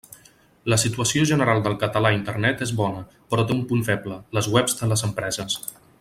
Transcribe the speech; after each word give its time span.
La 0.71 0.77
situació 0.83 1.25
general 1.31 1.59
del 1.67 1.75
català 1.83 2.11
a 2.13 2.17
Internet 2.19 2.63
és 2.67 2.73
bona 2.81 3.03
però 3.33 3.45
té 3.51 3.57
un 3.59 3.65
punt 3.73 3.85
feble, 3.93 4.17
les 4.39 4.49
webs 4.57 4.79
de 4.81 4.91
les 4.95 5.05
empreses. 5.11 5.59